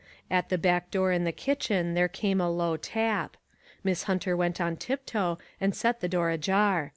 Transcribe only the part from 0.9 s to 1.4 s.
in the